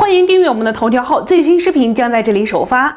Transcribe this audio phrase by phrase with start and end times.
[0.00, 2.96] 欢迎订阅我们的头条号，最新视频将在这里首发。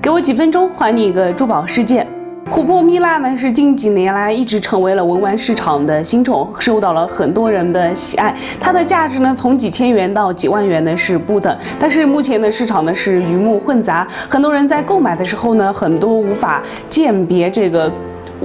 [0.00, 2.06] 给我几分钟，还你一个珠宝世界。
[2.50, 8.34] 琥珀蜜蜡呢，是近几年来一直成为了文玩市场的新宠，受到了很多人的喜爱。
[8.58, 11.54] 它的价值呢，从几千元到几万元呢是不等。
[11.78, 17.92] 但是目前的市场呢是鱼目混杂，很多人在购买的时候呢，很多无法鉴别这个。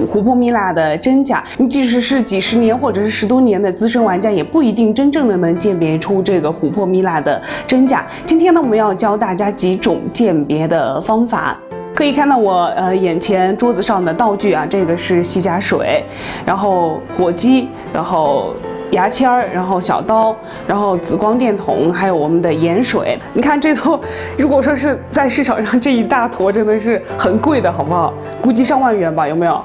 [0.06, 8.06] 琥珀蜜蜡的真假，你即使是几十年或者是十多年的资深玩家，也不一定真正的能鉴别出这个琥珀蜜蜡的真假。
[8.26, 11.58] 今天呢，我们要教大家几种鉴别的方法。
[11.94, 16.04] 可以看到我呃眼前桌子上的道具啊，这个是洗甲水，
[16.46, 18.54] 然后火机，然后
[18.92, 23.18] 牙签儿，然后小刀，然后紫光电筒，还有我们的盐水。
[23.32, 24.00] 你看这坨，
[24.36, 28.14] 如果说是在市场上这一大坨，真的是很贵的，好不好？
[28.40, 29.60] 估计上万元吧，有没有？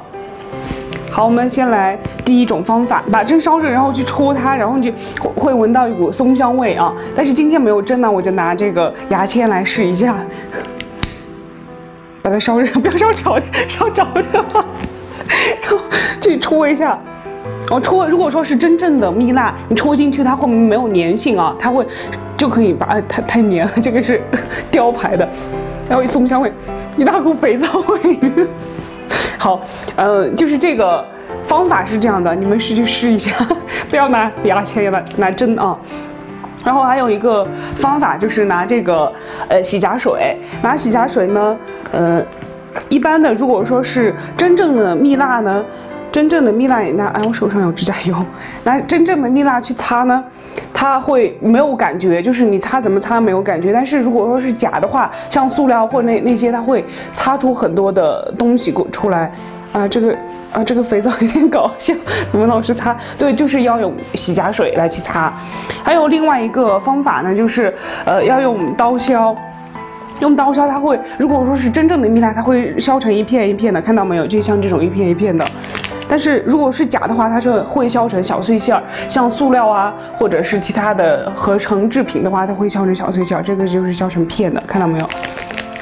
[1.14, 1.96] 好，我们先来
[2.26, 4.92] 第一种方法，把针烧热，然后去戳它，然后就
[5.36, 6.92] 会闻到一股松香味啊。
[7.16, 10.18] 但是今天没有针呢，我就拿这个牙签来试一下，
[12.24, 14.66] 把它烧热，不要烧着，烧着的话，
[15.62, 15.78] 然 后
[16.20, 16.98] 去戳一下。
[17.70, 21.86] 哦，戳，如果说是真正的蜜蜡，你戳进去它后面没有粘性啊，它会
[22.36, 24.20] 就可以把它太粘了，这个是
[24.72, 25.30] 雕牌的，
[25.88, 26.52] 然后松香味，
[26.98, 28.20] 一大股肥皂味。
[29.38, 29.62] 好，
[29.96, 31.06] 嗯，就是这个
[31.46, 33.32] 方法是这样的，你们试去试一下，
[33.90, 35.78] 不要拿牙签，要拿拿针啊。
[36.64, 37.46] 然后还有一个
[37.76, 39.12] 方法就是拿这个
[39.50, 41.58] 呃洗甲水，拿洗甲水呢，
[41.92, 42.24] 呃，
[42.90, 45.64] 一般的如果说是真正的蜜蜡呢。
[46.14, 48.16] 真正的蜜蜡也，拿哎，我手上有指甲油，
[48.64, 50.24] 拿真正的蜜蜡去擦呢，
[50.72, 53.74] 它会没有感觉，就是你擦怎么擦没有感觉。
[53.74, 59.32] 但是如果说是假的话，像塑料或那那些，它会擦出很多的东西过出来。
[59.72, 60.16] 啊，这个
[60.52, 61.96] 啊，这个肥皂有点搞笑，
[62.32, 65.34] 你们老师擦， 对，就是要用洗甲水来去擦。
[65.84, 67.74] 还有另外一个方法呢，就是
[68.06, 69.36] 呃，要用刀削，
[70.20, 74.28] 用刀削它会，如果说是真正的蜜蜡，它会削成一片一片的，看到没有？
[74.28, 75.44] 就像这种一片一片的。
[76.08, 85.10] 但是如果是假的话，它就会削成小碎馅儿，像塑料啊，或者是其他的合成制品的话，它会削成小碎馅儿，这个就是削成片的，看到没有？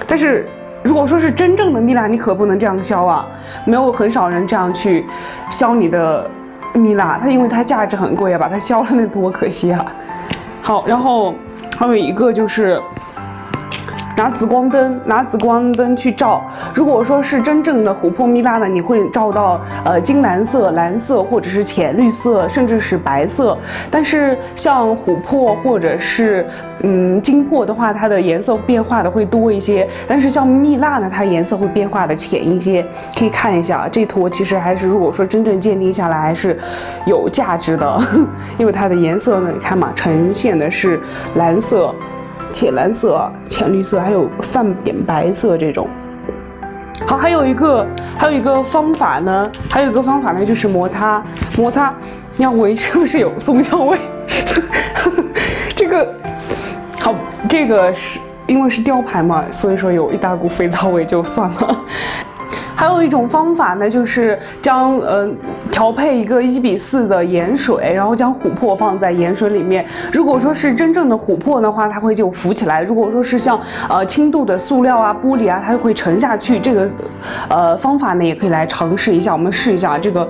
[0.07, 0.47] 但是
[0.83, 3.25] 如果说是真正的蜜蜡，你可不能这样削啊，
[3.65, 5.05] 没有很少人这样去
[5.49, 6.29] 削你的
[6.73, 9.85] 蜜蜡，它因为它价值很贵啊，把它削了那多可惜啊。
[10.61, 11.33] 好，然后
[11.77, 12.81] 还有一个就是。
[14.17, 16.43] 拿紫光灯，拿紫光灯去照。
[16.73, 23.57] 如果说是真正的琥珀蜜蜡呢，你会照到呃金蓝色、蓝色或者是浅绿色，甚至是白色。
[23.89, 26.47] 但是像琥珀或者是
[26.81, 29.87] 嗯金珀的话，它的颜色变化的会多一些。
[30.07, 32.85] 但是像蜜蜡呢，它颜色会变化的浅一些。
[33.17, 36.57] 可以看一下这坨，其实还是如果说真正鉴定下来还是
[37.05, 38.01] 有价值的，
[38.57, 40.99] 因为它的颜色呢，你看嘛，呈现的是
[41.35, 41.93] 蓝色。
[42.51, 45.87] 浅蓝色、浅绿色，还有泛点白色这种。
[47.07, 47.85] 好，还有一个，
[48.17, 51.21] 还有一个方法呢，还有一个方法呢，就是摩擦，
[51.57, 51.93] 摩擦，
[52.35, 53.97] 你要闻是不是有松香味？
[55.75, 56.15] 这个，
[56.99, 57.15] 好，
[57.49, 61.77] 这个是因为是雕牌嘛，所以说有一大股肥皂味就算了。
[62.81, 65.29] 还有一种方法呢，就是将呃
[65.69, 69.85] 调配一个一比四的盐水，然后将琥珀放在盐水里面。
[70.11, 76.59] 如果说是真正的琥珀的话，它会就浮起来；如果说是像呃轻度的塑料啊、玻璃啊，它就会沉下去。
[76.59, 76.89] 这个
[77.49, 79.31] 呃方法呢，也可以来尝试一下。
[79.31, 80.27] 我们试一下这个，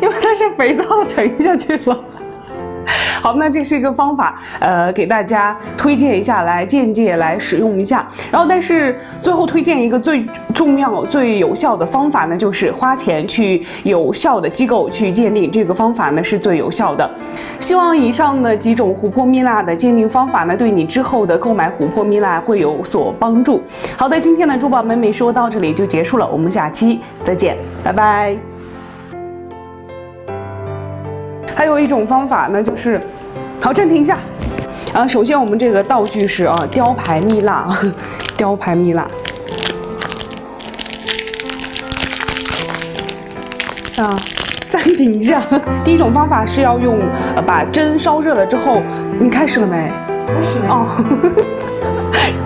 [0.00, 2.00] 因为它是肥皂沉下去了。
[3.22, 8.06] 好，那这是一个方法，呃，给大家推荐一下，来间接来使用一下。
[8.30, 10.24] 然后，但是最后推荐一个最
[10.54, 17.08] 重要、最有效的方法呢，就是花钱去有效的机构去鉴定，这个方法呢是最有效的。
[17.60, 23.62] 希望以上的几种琥珀蜜蜡的鉴定方法呢，对你之后的购买琥珀蜜蜡会有所帮助。
[23.96, 28.47] 好的，今天的珠宝美美说到这里就结束了，我们下期再见，拜拜。
[31.58, 33.00] 还有一种方法呢，就是
[33.60, 34.16] 好暂停一下
[34.92, 35.04] 啊。
[35.08, 37.68] 首先，我们这个道具是啊，雕牌蜜蜡，
[38.36, 39.02] 雕牌蜜蜡
[43.98, 44.14] 啊。
[44.70, 45.42] 暂停一下，
[45.82, 47.00] 第一种方法是要用
[47.34, 48.80] 呃，把针烧热了之后，
[49.18, 49.90] 你开始了没？
[50.28, 50.68] 开始了。
[50.68, 50.86] 哦，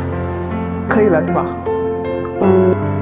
[0.88, 1.44] 可以了是吧？
[2.40, 3.01] 嗯。